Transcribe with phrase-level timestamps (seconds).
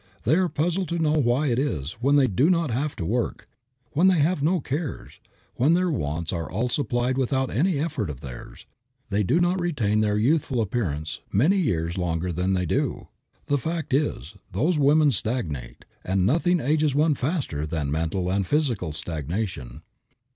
[0.23, 3.47] They are puzzled to know why it is when they do not have to work,
[3.91, 5.19] when they have no cares,
[5.57, 8.65] when their wants are all supplied without any effort of theirs,
[9.11, 13.09] they do not retain their youthful appearance many years longer than they do.
[13.45, 18.93] The fact is those women stagnate, and nothing ages one faster than mental and physical
[18.93, 19.83] stagnation.